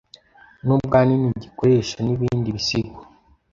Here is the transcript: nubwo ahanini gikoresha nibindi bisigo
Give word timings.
nubwo 0.65 0.93
ahanini 0.99 1.39
gikoresha 1.43 1.97
nibindi 2.01 2.49
bisigo 2.55 3.01